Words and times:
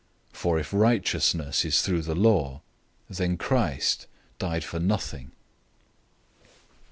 For 0.33 0.57
if 0.57 0.73
righteousness 0.73 1.63
is 1.63 1.83
through 1.83 2.01
the 2.01 2.15
law, 2.15 2.63
then 3.07 3.37
Christ 3.37 4.07
died 4.39 4.63
for 4.63 4.79
nothing!" 4.79 5.29